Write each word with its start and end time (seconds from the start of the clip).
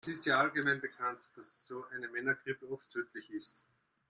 Es 0.03 0.07
ist 0.07 0.25
ja 0.25 0.39
allgemein 0.39 0.81
bekannt, 0.81 1.29
dass 1.35 1.67
so 1.67 1.85
eine 1.95 2.07
Männergrippe 2.07 2.67
oft 2.71 2.89
tödlich 2.89 3.29
ist. 3.29 3.67